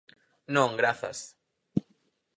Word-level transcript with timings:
–Non, 0.55 0.69
grazas. 0.79 1.19